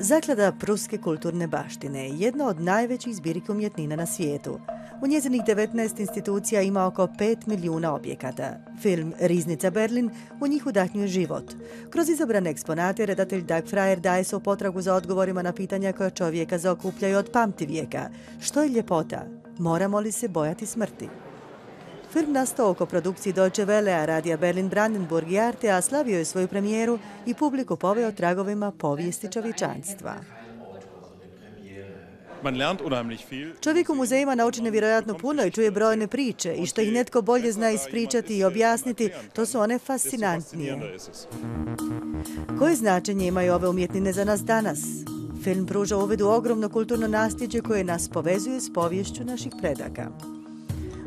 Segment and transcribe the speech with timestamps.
[0.00, 4.60] Zaklada Pruske kulturne baštine je jedna od najvećih zbirki umjetnina na svijetu.
[5.02, 8.56] U njezinih 19 institucija ima oko 5 milijuna objekata.
[8.82, 11.54] Film Riznica Berlin u njih udahnjuje život.
[11.90, 16.10] Kroz izabrane eksponate redatelj Doug Fryer daje se u potragu za odgovorima na pitanja koja
[16.10, 18.10] čovjeka zaokupljaju od pamti vijeka.
[18.40, 19.26] Što je ljepota?
[19.58, 21.08] Moramo li se bojati smrti?
[22.12, 26.24] Film nastao oko produkciji Deutsche Welle, a radija Berlin Brandenburg i Arte, a slavio je
[26.24, 30.14] svoju premijeru i publiku poveo tragovima povijesti čovječanstva.
[33.60, 37.52] Čovjek u muzejima nauči nevjerojatno puno i čuje brojne priče i što ih netko bolje
[37.52, 40.96] zna ispričati i objasniti, to su one fascinantnije.
[42.58, 44.80] Koje značenje imaju ove umjetnine za nas danas?
[45.44, 50.37] Film pruža uvedu ogromno kulturno nasljeđe koje nas povezuje s poviješću naših predaka.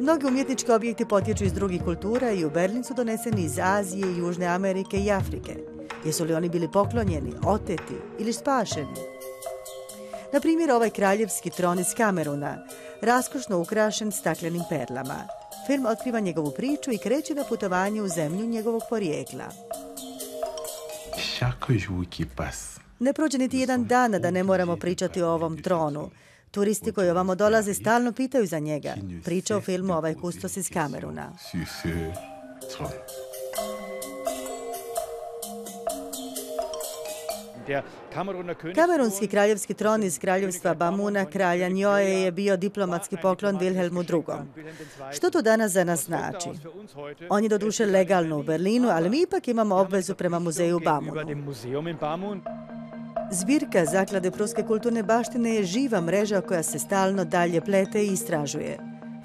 [0.00, 4.46] Mnogi umjetnički objekti potječu iz drugih kultura i u Berlin su doneseni iz Azije, Južne
[4.46, 5.56] Amerike i Afrike.
[6.04, 8.96] Jesu li oni bili poklonjeni, oteti ili spašeni?
[10.32, 12.66] Na primjer, ovaj kraljevski tron iz Kameruna,
[13.02, 15.28] raskošno ukrašen staklenim perlama.
[15.66, 19.44] Film otkriva njegovu priču i kreće na putovanje u zemlju njegovog porijekla.
[22.98, 26.10] Ne prođe niti jedan dan da ne moramo pričati o ovom tronu.
[26.50, 28.94] Turisti koji ovamo dolaze stalno pitaju za njega.
[29.24, 31.32] Priča o filmu ovaj kustos iz Kameruna.
[38.74, 44.22] Kamerunski kraljevski tron iz kraljevstva Bamuna kralja Njoje je bio diplomatski poklon Wilhelmu II.
[45.12, 46.48] Što to danas za nas znači?
[47.28, 51.14] On je doduše legalno u Berlinu, ali mi ipak imamo obvezu prema muzeju Bamunu.
[53.30, 58.78] Zbirka Zaklade Pruske kulturne baštine je živa mreža koja se stalno dalje plete i istražuje.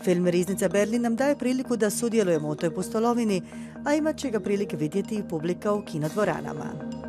[0.04, 3.42] Film Riznica Berlin nam daje priliku da sudjelujemo u toj pustolovini,
[3.86, 7.01] a imat će ga prilike vidjeti i publika u kinodvoranama.